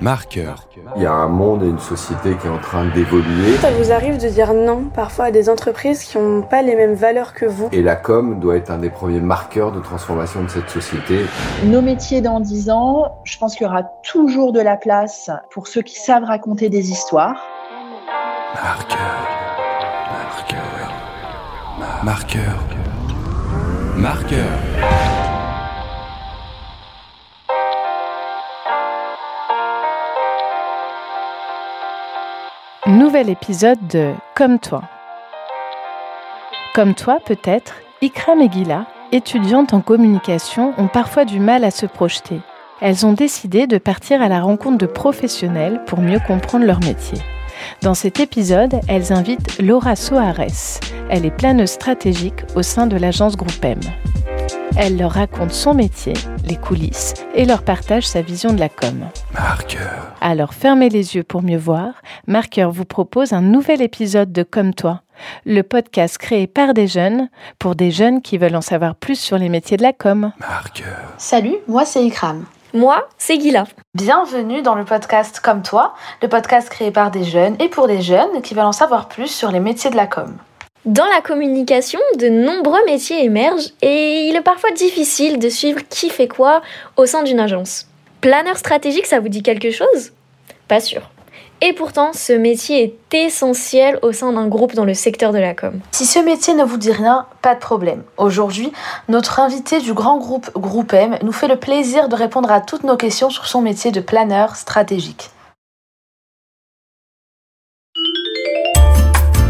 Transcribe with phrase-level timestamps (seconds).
[0.00, 0.68] Marqueur.
[0.96, 3.56] Il y a un monde et une société qui est en train d'évoluer.
[3.60, 6.94] Ça vous arrive de dire non parfois à des entreprises qui n'ont pas les mêmes
[6.94, 7.68] valeurs que vous?
[7.72, 11.24] Et la com doit être un des premiers marqueurs de transformation de cette société.
[11.64, 15.66] Nos métiers dans 10 ans, je pense qu'il y aura toujours de la place pour
[15.66, 17.36] ceux qui savent raconter des histoires.
[18.54, 18.98] Marqueur.
[20.12, 20.92] Marqueur.
[22.04, 22.58] Marqueur.
[23.96, 25.07] Marqueur.
[32.88, 34.80] Nouvel épisode de Comme toi.
[36.74, 41.84] Comme toi, peut-être, Ikram et Gila, étudiantes en communication, ont parfois du mal à se
[41.84, 42.40] projeter.
[42.80, 47.18] Elles ont décidé de partir à la rencontre de professionnels pour mieux comprendre leur métier.
[47.82, 50.80] Dans cet épisode, elles invitent Laura Soares.
[51.10, 53.80] Elle est planeuse stratégique au sein de l'agence Groupe M.
[54.76, 56.14] Elle leur raconte son métier,
[56.44, 59.08] les coulisses, et leur partage sa vision de la com.
[59.32, 60.12] Marqueur.
[60.20, 61.94] Alors fermez les yeux pour mieux voir.
[62.26, 65.02] Marqueur vous propose un nouvel épisode de Comme toi,
[65.44, 69.38] le podcast créé par des jeunes, pour des jeunes qui veulent en savoir plus sur
[69.38, 70.32] les métiers de la com.
[70.38, 71.14] Marqueur.
[71.16, 72.44] Salut, moi c'est Ikram.
[72.74, 73.64] Moi, c'est Gila.
[73.94, 78.02] Bienvenue dans le podcast Comme toi, le podcast créé par des jeunes et pour des
[78.02, 80.36] jeunes qui veulent en savoir plus sur les métiers de la com.
[80.88, 86.08] Dans la communication, de nombreux métiers émergent et il est parfois difficile de suivre qui
[86.08, 86.62] fait quoi
[86.96, 87.86] au sein d'une agence.
[88.22, 90.12] Planeur stratégique, ça vous dit quelque chose?
[90.66, 91.10] Pas sûr.
[91.60, 95.52] Et pourtant, ce métier est essentiel au sein d'un groupe dans le secteur de la
[95.52, 95.78] com.
[95.92, 98.02] Si ce métier ne vous dit rien, pas de problème.
[98.16, 98.72] Aujourd'hui,
[99.10, 102.84] notre invité du grand groupe Groupe M nous fait le plaisir de répondre à toutes
[102.84, 105.32] nos questions sur son métier de planeur stratégique.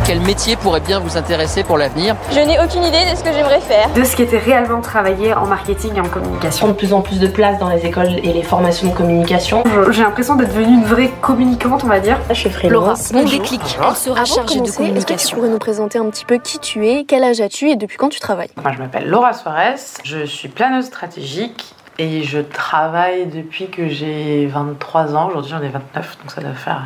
[0.09, 3.31] Quel métier pourrait bien vous intéresser pour l'avenir Je n'ai aucune idée de ce que
[3.31, 3.93] j'aimerais faire.
[3.93, 6.69] de ce qui était réellement travaillé en marketing et en communication.
[6.69, 9.63] de plus en plus de place dans les écoles et les formations de communication.
[9.91, 12.19] J'ai l'impression d'être devenue une vraie communicante, on va dire.
[12.31, 12.73] Je suis freelance.
[12.73, 13.39] Laura, bon Bonjour.
[13.43, 13.61] déclic.
[13.63, 15.37] Elle sera Avant de chargée de commencer, est-ce que tu communication.
[15.37, 18.09] pourrais nous présenter un petit peu qui tu es, quel âge as-tu et depuis quand
[18.09, 18.49] tu travailles?
[18.63, 19.75] Moi, je m'appelle Laura Suarez,
[20.05, 25.29] je suis planeuse stratégique et je travaille depuis que j'ai 23 ans.
[25.29, 26.85] Aujourd'hui, j'en ai 29, donc ça doit faire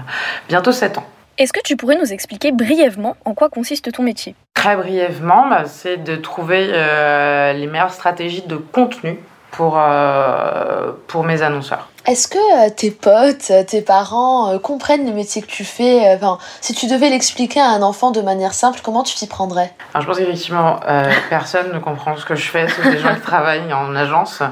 [0.49, 1.05] bientôt 7 ans.
[1.43, 4.37] Est-ce que tu pourrais nous expliquer brièvement en quoi consiste ton métier?
[4.55, 9.19] Très brièvement, bah, c'est de trouver euh, les meilleures stratégies de contenu
[9.51, 11.89] pour, euh, pour mes annonceurs.
[12.07, 16.15] Est-ce que euh, tes potes, tes parents euh, comprennent le métier que tu fais?
[16.15, 19.73] Enfin, si tu devais l'expliquer à un enfant de manière simple, comment tu t'y prendrais?
[19.95, 23.15] Alors, je pense qu'effectivement, euh, personne ne comprend ce que je fais, sauf les gens
[23.15, 24.43] qui travaillent en agence,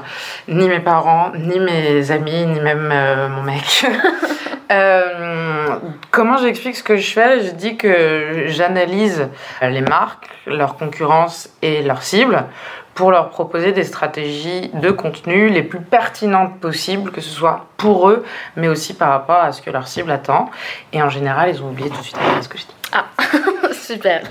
[0.49, 3.85] ni mes parents, ni mes amis, ni même euh, mon mec.
[4.71, 5.75] Euh,
[6.11, 7.43] comment j'explique ce que je fais?
[7.43, 9.27] Je dis que j'analyse
[9.61, 12.45] les marques, leur concurrence et leurs cibles
[12.93, 18.09] pour leur proposer des stratégies de contenu les plus pertinentes possibles, que ce soit pour
[18.09, 18.23] eux,
[18.55, 20.49] mais aussi par rapport à ce que leur cible attend.
[20.93, 23.73] Et en général, ils ont oublié tout de suite ce que je dis.
[23.73, 24.21] Super.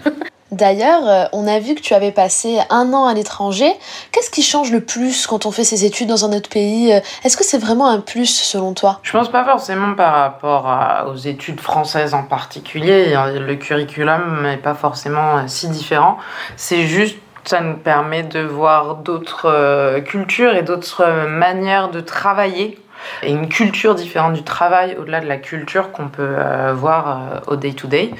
[0.53, 3.73] D'ailleurs, euh, on a vu que tu avais passé un an à l'étranger.
[4.13, 7.01] Qu'est-ce qui change le plus quand on fait ses études dans un autre pays Euh,
[7.25, 9.01] Est-ce que c'est vraiment un plus selon toi?
[9.03, 10.67] Je pense pas forcément par rapport
[11.09, 13.15] aux études françaises en particulier.
[13.15, 16.19] Le curriculum n'est pas forcément euh, si différent.
[16.57, 22.01] C'est juste ça nous permet de voir d'autres euh, cultures et d'autres euh, manières de
[22.01, 22.79] travailler
[23.23, 27.53] et une culture différente du travail au-delà de la culture qu'on peut euh, voir euh,
[27.53, 28.13] au day-to-day.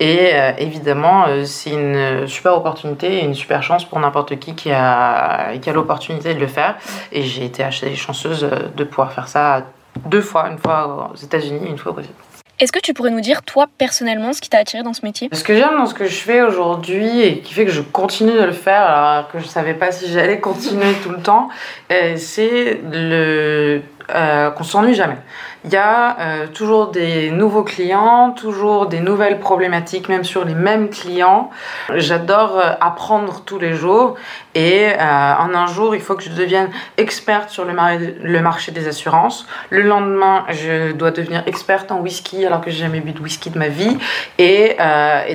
[0.00, 4.70] Et euh, évidemment, c'est une super opportunité et une super chance pour n'importe qui qui
[4.72, 6.76] a, qui a l'opportunité de le faire.
[7.12, 9.62] Et j'ai été assez chanceuse de pouvoir faire ça
[10.06, 12.12] deux fois, une fois aux États-Unis, une fois au Brésil.
[12.60, 15.28] Est-ce que tu pourrais nous dire, toi, personnellement, ce qui t'a attiré dans ce métier?
[15.32, 18.32] Ce que j'aime dans ce que je fais aujourd'hui et qui fait que je continue
[18.32, 21.48] de le faire alors que je savais pas si j'allais continuer tout le temps,
[22.16, 23.82] c'est le
[24.14, 25.16] euh, qu'on s'ennuie jamais.
[25.66, 30.54] Il y a euh, toujours des nouveaux clients, toujours des nouvelles problématiques, même sur les
[30.54, 31.50] mêmes clients.
[31.94, 34.16] J'adore euh, apprendre tous les jours
[34.54, 38.88] et euh, en un jour, il faut que je devienne experte sur le, marché des
[38.88, 39.46] assurances.
[39.70, 43.48] Le lendemain, je dois devenir experte en whisky alors que j'ai jamais bu de whisky
[43.48, 43.96] de ma vie
[44.38, 44.76] et,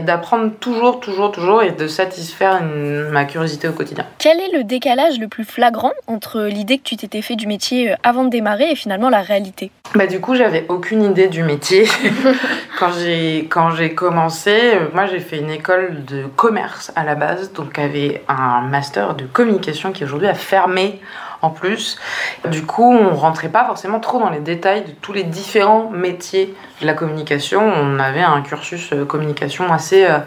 [0.02, 4.06] d'apprendre toujours, toujours, toujours et de satisfaire ma curiosité au quotidien.
[4.20, 7.96] Quel est le décalage le plus flagrant entre l'idée que tu t'étais fait du métier
[8.04, 8.59] avant de démarrer?
[8.66, 11.88] Et finalement la réalité Bah du coup, j'avais aucune idée du métier
[12.80, 14.52] quand j'ai quand j'ai commencé.
[14.76, 19.16] euh, Moi, j'ai fait une école de commerce à la base, donc avait un master
[19.16, 21.00] de communication qui aujourd'hui a fermé
[21.42, 21.98] en plus.
[22.46, 26.54] Du coup, on rentrait pas forcément trop dans les détails de tous les différents métiers
[26.82, 27.62] de la communication.
[27.62, 30.20] On avait un cursus euh, communication assez euh,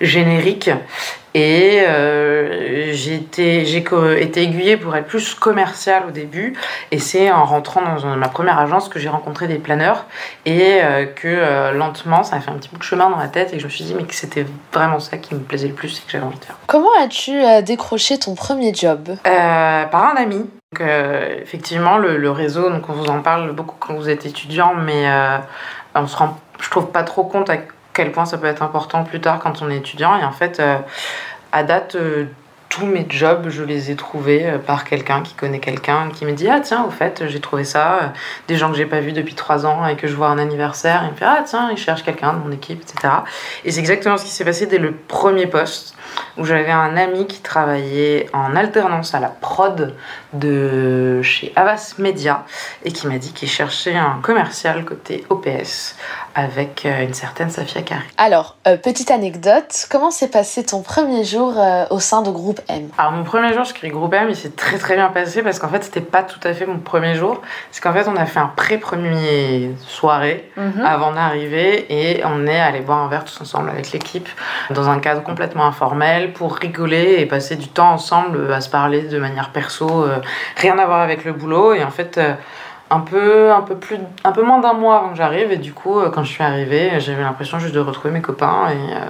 [0.00, 0.70] générique.
[1.34, 3.60] Et euh, j'ai été,
[4.40, 6.54] aiguillée pour être plus commerciale au début.
[6.90, 10.06] Et c'est en rentrant dans ma première agence que j'ai rencontré des planeurs
[10.46, 13.28] et euh, que euh, lentement, ça a fait un petit bout de chemin dans la
[13.28, 15.68] tête et que je me suis dit mais que c'était vraiment ça qui me plaisait
[15.68, 16.56] le plus et que j'avais envie de faire.
[16.66, 19.10] Comment as-tu décroché ton premier job?
[19.22, 20.48] Par un ami.
[20.72, 24.74] Donc, euh, effectivement, le, réseau, donc on vous en parle beaucoup quand vous êtes étudiant,
[24.74, 25.38] mais euh,
[25.94, 27.56] on se rend, je trouve pas trop compte à
[27.94, 30.18] quel point ça peut être important plus tard quand on est étudiant.
[30.18, 30.76] Et en fait, euh,
[31.52, 32.26] à date, euh,
[32.68, 36.32] tous mes jobs, je les ai trouvés euh, par quelqu'un qui connaît quelqu'un, qui me
[36.32, 37.94] dit Ah, tiens, au fait, j'ai trouvé ça.
[37.94, 38.06] Euh,
[38.46, 41.02] Des gens que j'ai pas vus depuis trois ans et que je vois un anniversaire.
[41.04, 43.14] Il me fait Ah, tiens, il cherche quelqu'un de mon équipe, etc.
[43.64, 45.94] Et c'est exactement ce qui s'est passé dès le premier poste
[46.36, 49.94] où j'avais un ami qui travaillait en alternance à la prod
[51.22, 52.44] chez Avas Media
[52.84, 55.96] et qui m'a dit qu'il cherchait un commercial côté OPS
[56.38, 58.04] avec euh, une certaine Safia Kari.
[58.16, 62.60] Alors, euh, petite anecdote, comment s'est passé ton premier jour euh, au sein de groupe
[62.68, 62.88] M?
[62.96, 65.68] Alors mon premier jour, crée groupe M, il s'est très très bien passé parce qu'en
[65.68, 67.42] fait c'était pas tout à fait mon premier jour.
[67.72, 70.84] C'est qu'en fait on a fait un pré-premier soirée Mhm.
[70.84, 74.28] avant d'arriver et on est allé boire un verre tous ensemble avec l'équipe
[74.70, 79.02] dans un cadre complètement informel pour rigoler et passer du temps ensemble à se parler
[79.02, 80.18] de manière perso, euh,
[80.56, 82.20] rien à voir avec le boulot et en fait
[82.90, 85.72] un peu un peu plus un peu moins d'un mois avant que j'arrive et du
[85.72, 89.00] coup euh, quand je suis arrivée j'avais l'impression juste de retrouver mes copains et euh,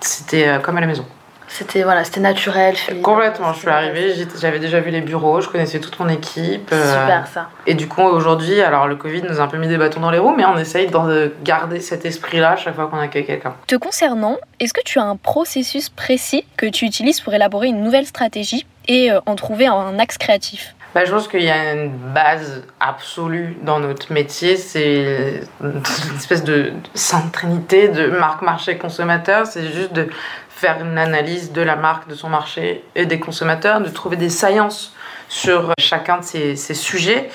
[0.00, 1.04] c'était euh, comme à la maison.
[1.50, 3.00] C'était voilà, c'était naturel, fluide.
[3.00, 6.68] Complètement, je suis arrivée, j'avais déjà vu les bureaux, je connaissais toute mon équipe.
[6.72, 7.48] euh, Super ça.
[7.66, 10.10] Et du coup, aujourd'hui, alors le Covid nous a un peu mis des bâtons dans
[10.10, 13.54] les roues, mais on essaye de garder cet esprit-là chaque fois qu'on accueille quelqu'un.
[13.66, 17.82] Te concernant, est-ce que tu as un processus précis que tu utilises pour élaborer une
[17.82, 20.74] nouvelle stratégie et euh, en trouver un axe créatif?
[21.04, 25.82] Je pense qu'il y a une base absolue dans notre métier, c'est une
[26.16, 29.46] espèce de sainte trinité de marque, marché, consommateur.
[29.46, 30.08] C'est juste de
[30.48, 34.30] faire une analyse de la marque, de son marché et des consommateurs, de trouver des
[34.30, 34.94] saillances
[35.28, 37.30] sur chacun de ces, ces sujets.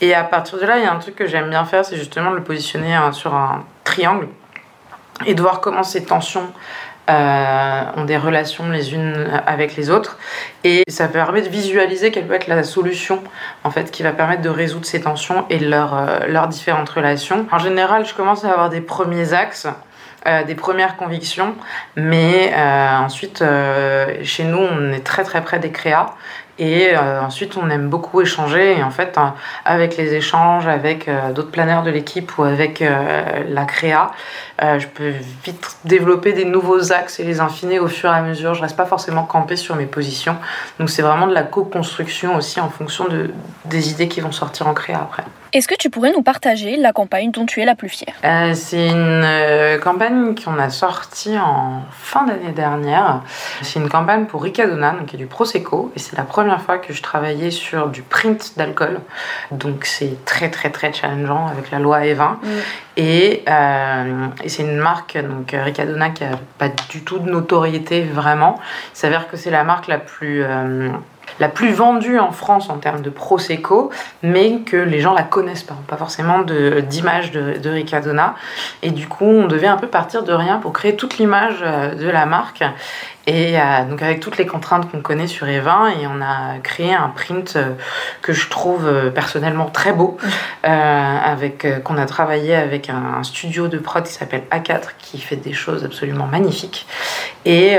[0.00, 1.96] Et à partir de là, il y a un truc que j'aime bien faire, c'est
[1.96, 4.28] justement de le positionner hein, sur un triangle
[5.26, 6.52] et de voir comment ces tensions
[7.08, 10.18] euh, ont des relations les unes avec les autres
[10.64, 13.22] et ça permet de visualiser quelle peut être la solution
[13.64, 17.46] en fait qui va permettre de résoudre ces tensions et leurs euh, différentes relations.
[17.50, 19.66] En général, je commence à avoir des premiers axes.
[20.26, 21.54] euh, des premières convictions,
[21.96, 23.42] mais ensuite,
[24.24, 26.06] chez nous, on est très très près des créas,
[26.58, 29.28] et euh, ensuite, on aime beaucoup échanger, et en fait, euh,
[29.64, 32.82] avec les échanges, avec euh, d'autres planeurs de l'équipe ou avec
[33.48, 34.10] la créa,
[34.60, 35.12] je peux
[35.44, 38.54] vite développer des nouveaux axes et les infiner au fur et à mesure.
[38.54, 40.36] Je reste pas forcément campée sur mes positions.
[40.78, 43.30] Donc c'est vraiment de la co-construction aussi en fonction de,
[43.64, 45.24] des idées qui vont sortir en créa après.
[45.54, 48.14] Est-ce que tu pourrais nous partager la campagne dont tu es la plus fière?
[48.22, 53.22] Euh, c'est une euh, campagne qu'on a sortie en fin d'année dernière.
[53.62, 55.90] C'est une campagne pour Ricadona, donc qui est du Prosecco.
[55.96, 59.00] Et c'est la première fois que je travaillais sur du print d'alcool.
[59.50, 62.36] Donc c'est très très très challengeant avec la loi E20.
[62.98, 68.02] Et, euh, et c'est une marque, donc Ricadona, qui a pas du tout de notoriété
[68.02, 68.58] vraiment.
[68.94, 70.44] Il s'avère que c'est la marque la plus,
[71.40, 73.90] la plus vendue en France en termes de Prosecco,
[74.22, 77.78] mais que les gens la connaissent pas, pas forcément d'image de, de.
[78.82, 81.94] Et du coup, on devait un peu partir de rien pour créer toute l'image euh,
[81.94, 82.64] de la marque.
[83.26, 86.94] Et euh, donc avec toutes les contraintes qu'on connaît sur Evin, et on a créé
[86.94, 87.72] un print euh,
[88.22, 90.16] que je trouve euh, personnellement très beau,
[90.62, 95.36] avec qu'on a travaillé avec un, un studio de prod qui s'appelle A4 qui fait
[95.36, 96.86] des choses absolument magnifiques.
[97.44, 97.76] Et,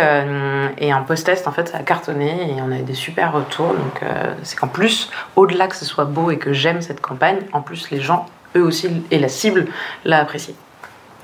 [0.77, 3.73] et un post-test en fait ça a cartonné et on a eu des super retours.
[3.73, 4.01] Donc
[4.43, 7.91] c'est qu'en plus, au-delà que ce soit beau et que j'aime cette campagne, en plus
[7.91, 9.67] les gens eux aussi et la cible
[10.05, 10.55] l'a apprécié.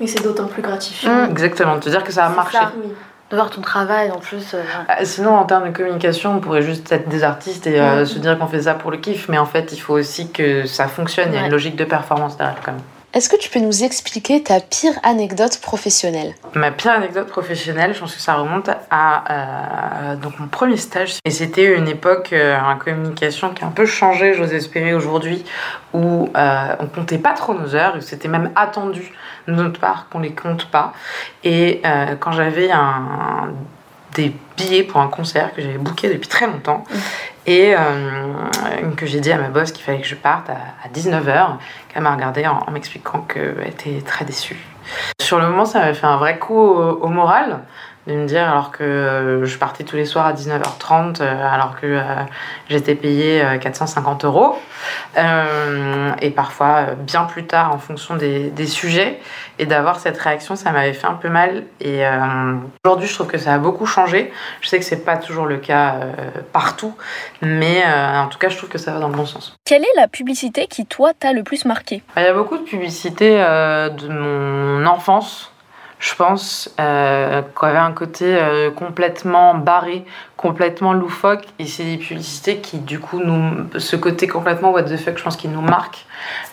[0.00, 1.26] Et c'est d'autant plus gratifiant.
[1.30, 2.58] Exactement, de te dire que ça a marché.
[2.58, 2.72] ça.
[3.30, 4.54] De voir ton travail en plus.
[4.54, 8.04] euh, Ah, Sinon, en termes de communication, on pourrait juste être des artistes et euh,
[8.06, 10.64] se dire qu'on fait ça pour le kiff, mais en fait, il faut aussi que
[10.66, 11.30] ça fonctionne.
[11.32, 12.80] Il y a une logique de performance derrière, quand même.
[13.16, 16.34] Est-ce que tu peux nous expliquer ta pire anecdote professionnelle?
[16.54, 21.14] Ma pire anecdote professionnelle, je pense que ça remonte à euh, donc mon premier stage.
[21.24, 25.46] Et c'était une époque euh, en communication qui a un peu changé, j'ose espérer, aujourd'hui,
[25.94, 29.10] où euh, on comptait pas trop nos heures, c'était même attendu
[29.48, 30.92] de notre part qu'on les compte pas.
[31.42, 33.54] Et euh, quand j'avais un,
[34.16, 36.84] des billets pour un concert que j'avais booké depuis très longtemps,
[37.46, 40.88] et euh, que j'ai dit à ma boss qu'il fallait que je parte à, à
[40.92, 41.58] 19h,
[41.88, 44.56] qu'elle m'a regardé en, en m'expliquant qu'elle était très déçue.
[45.20, 47.60] Sur le moment, ça m'a fait un vrai coup au, au moral,
[48.06, 51.78] de me dire alors que euh, je partais tous les soirs à 19h30 euh, alors
[51.80, 52.02] que euh,
[52.68, 54.58] j'étais payée 450 euros.
[56.20, 59.18] Et parfois bien plus tard en fonction des, des sujets.
[59.58, 61.64] Et d'avoir cette réaction ça m'avait fait un peu mal.
[61.80, 62.02] Et
[62.84, 64.32] aujourd'hui je trouve que ça a beaucoup changé.
[64.60, 65.94] Je sais que c'est pas toujours le cas
[66.52, 66.94] partout.
[67.42, 69.56] Mais en tout cas je trouve que ça va dans le bon sens.
[69.64, 72.02] Quelle est la publicité qui toi t'a le plus marqué?
[72.16, 75.50] Il y a beaucoup de publicités de mon enfance
[75.98, 80.04] je pense, euh, qu'on avait un côté euh, complètement barré,
[80.36, 84.96] complètement loufoque, et c'est des publicités qui, du coup, nous, ce côté complètement what the
[84.98, 86.04] fuck, je pense qu'il nous marque.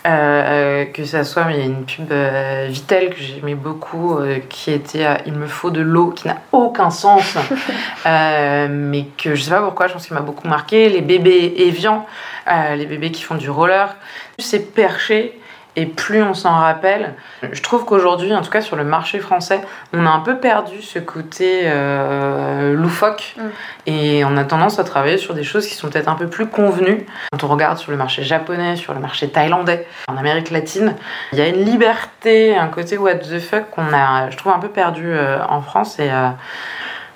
[0.05, 4.19] Euh, que ça soit, mais il y a une pub euh, Vitel que j'aimais beaucoup,
[4.50, 7.38] qui était Il me faut de l'eau, qui n'a aucun sens,
[8.05, 10.88] mais que je sais pas pourquoi, je pense qu'il m'a beaucoup marqué.
[10.89, 12.05] Les bébés Evian,
[12.47, 13.95] les bébés qui font du roller,
[14.39, 15.38] c'est perché
[15.75, 17.13] et plus on s'en rappelle.
[17.51, 19.62] Je trouve qu'aujourd'hui, en tout cas sur le marché français,
[19.94, 23.42] on a un peu perdu ce côté euh, loufoque mm.
[23.88, 26.48] et on a tendance à travailler sur des choses qui sont peut-être un peu plus
[26.48, 27.06] convenues.
[27.32, 30.96] Quand on regarde sur le marché japonais, sur le marché thaïlandais, en Amérique latine,
[31.32, 34.60] il y a une liberté, un côté what the fuck qu'on a, je trouve, un
[34.60, 36.30] peu perdu euh, en France et euh,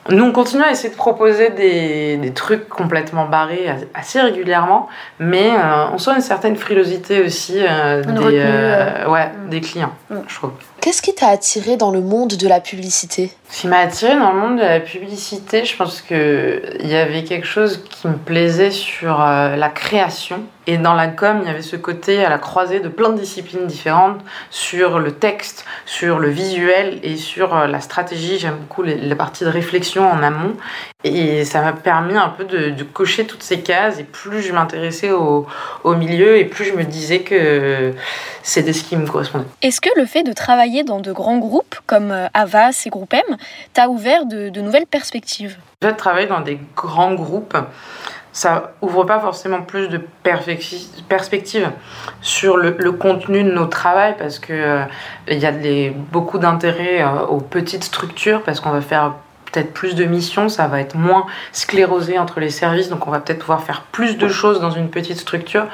[0.09, 4.87] nous, on continue à essayer de proposer des, des trucs complètement barrés assez régulièrement,
[5.19, 9.49] mais euh, on sent une certaine frilosité aussi euh, des, euh, ouais, mm.
[9.49, 10.15] des clients, mm.
[10.27, 10.51] je trouve.
[10.81, 13.31] Qu'est-ce qui t'a attiré dans le monde de la publicité?
[13.49, 17.23] Ce qui m'a attiré dans le monde de la publicité, je pense qu'il y avait
[17.23, 20.43] quelque chose qui me plaisait sur la création.
[20.69, 23.17] Et dans la com, il y avait ce côté à la croisée de plein de
[23.17, 28.37] disciplines différentes, sur le texte, sur le visuel et sur la stratégie.
[28.37, 30.57] J'aime beaucoup la partie de réflexion en amont.
[31.05, 33.97] Et ça m'a permis un peu de, cocher toutes ces cases.
[33.99, 35.47] Et plus je m'intéressais au,
[35.85, 37.93] au, milieu, et plus je me disais que
[38.43, 39.45] c'était ce qui me correspondait.
[39.61, 43.13] Est-ce que le fait de travailler dans de grands groupes comme euh, Avas et Groupe
[43.13, 43.36] M
[43.73, 45.57] t'a ouvert de, nouvelles perspectives.
[45.81, 47.57] Fait de travailler dans des grands groupes,
[48.31, 51.71] ça ouvre pas forcément plus de perspectives
[52.21, 54.83] sur le, contenu de nos travail parce que euh,
[55.27, 55.53] il y a
[56.11, 59.13] beaucoup d'intérêt euh, aux petites structures parce qu'on va faire
[59.51, 63.19] peut-être plus de missions, ça va être moins sclérosé entre les services, donc on va
[63.19, 65.65] peut-être pouvoir faire plus de choses dans une petite structure.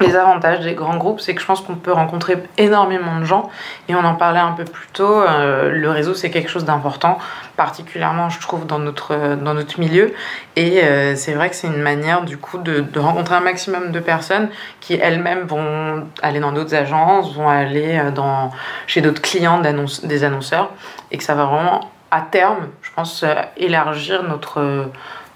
[0.00, 3.50] Les avantages des grands groupes, c'est que je pense qu'on peut rencontrer énormément de gens,
[3.88, 7.18] et on en parlait un peu plus tôt, euh, le réseau c'est quelque chose d'important,
[7.56, 10.12] particulièrement je trouve dans notre, dans notre milieu,
[10.56, 14.00] et euh, c'est vrai que c'est une manière du coup de, rencontrer un maximum de
[14.00, 14.48] personnes
[14.80, 18.50] qui elles-mêmes vont aller dans d'autres agences, vont aller euh, dans,
[18.86, 20.70] chez d'autres clients des annonceurs,
[21.10, 24.84] et que ça va vraiment à terme, je pense, euh, élargir notre, euh,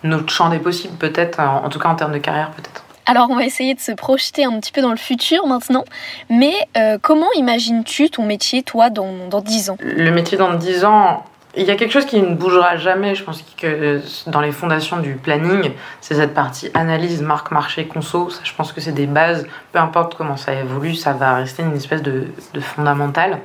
[0.05, 2.85] notre champ des possibles, peut-être, en, en, tout cas en termes de carrière, peut-être.
[3.07, 5.85] Alors, on va essayer de se projeter un petit peu dans le futur maintenant.
[6.29, 9.79] Mais euh, comment imagines-tu ton métier, toi, dans, dans 10 ans?
[9.81, 11.25] Le métier dans 10 ans,
[11.57, 14.99] il y a quelque chose qui ne bougera jamais, je pense que dans les fondations
[14.99, 18.31] du planning, c'est cette partie analyse, marque, marché, conso.
[18.31, 21.63] Ça, je pense que c'est des bases, peu importe comment ça évolue, ça va rester
[21.63, 23.41] une espèce de, de fondamental.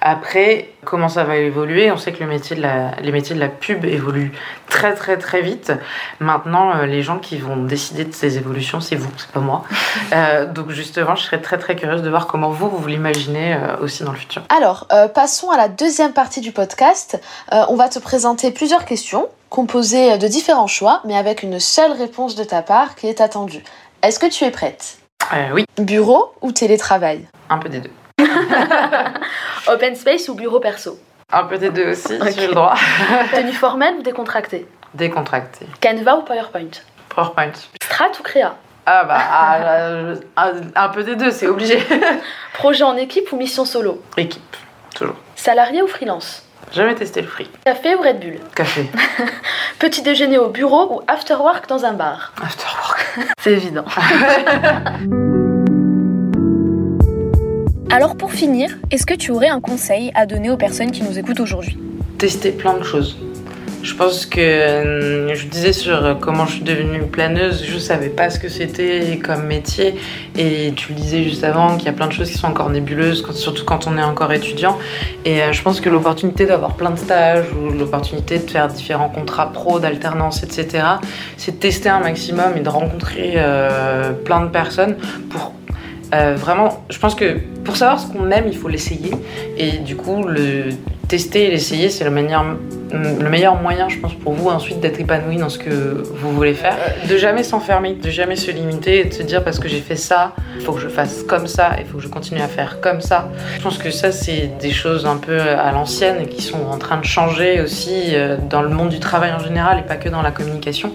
[0.00, 3.40] Après, comment ça va évoluer On sait que le métier de la, les métiers de
[3.40, 4.32] la pub évoluent
[4.68, 5.72] très très très vite.
[6.20, 9.64] Maintenant, euh, les gens qui vont décider de ces évolutions, c'est vous, c'est pas moi.
[10.12, 13.76] Euh, donc justement, je serais très très curieuse de voir comment vous, vous l'imaginez euh,
[13.80, 14.42] aussi dans le futur.
[14.48, 17.20] Alors, euh, passons à la deuxième partie du podcast.
[17.52, 21.92] Euh, on va te présenter plusieurs questions composées de différents choix, mais avec une seule
[21.92, 23.64] réponse de ta part qui est attendue.
[24.02, 24.98] Est-ce que tu es prête?
[25.52, 25.64] Oui.
[25.78, 27.26] Bureau ou télétravail?
[27.48, 27.90] Un peu des deux.
[29.66, 30.98] Open space ou bureau perso?
[31.32, 32.32] Un peu des deux aussi, okay.
[32.32, 32.74] j'ai le droit.
[33.34, 34.66] Tenue formelle ou décontractée?
[34.94, 35.66] Décontractée.
[35.80, 36.70] Canva ou PowerPoint?
[37.08, 37.52] PowerPoint.
[37.82, 38.56] Strat ou créa?
[38.86, 41.80] Ah bah, ah, un, un peu des deux, c'est obligé.
[42.54, 44.02] Projet en équipe ou mission solo?
[44.16, 44.56] Équipe,
[44.94, 45.16] toujours.
[45.36, 46.44] Salarié ou freelance?
[46.72, 47.48] Jamais testé le free.
[47.64, 48.86] Café ou Red Bull Café.
[49.80, 53.08] Petit déjeuner au bureau ou after work dans un bar After work.
[53.40, 53.84] C'est évident.
[57.90, 61.18] Alors pour finir, est-ce que tu aurais un conseil à donner aux personnes qui nous
[61.18, 61.76] écoutent aujourd'hui?
[62.18, 63.18] Tester plein de choses.
[63.82, 68.28] Je pense que euh, je disais sur comment je suis devenue planeuse, je savais pas
[68.28, 69.94] ce que c'était comme métier
[70.36, 72.70] et tu le disais juste avant qu'il y a plein de choses qui sont encore
[72.70, 74.78] nébuleuses, surtout quand on est encore étudiant.
[75.24, 79.08] Et euh, je pense que l'opportunité d'avoir plein de stages ou l'opportunité de faire différents
[79.08, 80.84] contrats pro, d'alternance, etc.,
[81.36, 84.96] c'est de tester un maximum et de rencontrer euh, plein de personnes
[85.30, 85.54] pour
[86.12, 87.38] euh, vraiment, je pense que
[87.70, 89.12] pour savoir ce qu'on aime, il faut l'essayer.
[89.56, 90.70] Et du coup, le
[91.06, 92.44] tester et l'essayer, c'est manière
[92.92, 96.54] le meilleur moyen, je pense, pour vous ensuite d'être épanoui dans ce que vous voulez
[96.54, 96.74] faire.
[96.74, 99.80] Euh, de jamais s'enfermer, de jamais se limiter et de se dire parce que j'ai
[99.80, 102.48] fait ça, il faut que je fasse comme ça, il faut que je continue à
[102.48, 103.28] faire comme ça.
[103.56, 106.78] Je pense que ça, c'est des choses un peu à l'ancienne et qui sont en
[106.78, 110.08] train de changer aussi euh, dans le monde du travail en général et pas que
[110.08, 110.92] dans la communication.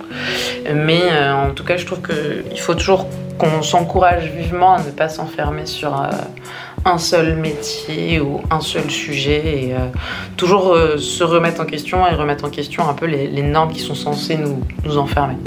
[0.74, 4.91] Mais euh, en tout cas, je trouve qu'il faut toujours qu'on s'encourage vivement à ne
[4.91, 5.94] pas s'enfermer sur
[6.86, 9.88] un seul métier ou un seul sujet et euh,
[10.38, 13.80] toujours euh, se remettre en question et remettre en question un peu les, normes qui
[13.80, 14.38] sont censées
[14.84, 15.38] nous enfermer.